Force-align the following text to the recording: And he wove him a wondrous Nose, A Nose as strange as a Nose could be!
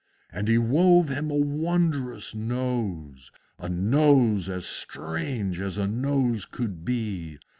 And 0.31 0.47
he 0.47 0.57
wove 0.57 1.09
him 1.09 1.29
a 1.29 1.35
wondrous 1.35 2.33
Nose, 2.33 3.31
A 3.59 3.69
Nose 3.69 4.49
as 4.49 4.65
strange 4.65 5.59
as 5.59 5.77
a 5.77 5.85
Nose 5.85 6.47
could 6.47 6.83
be! 6.83 7.37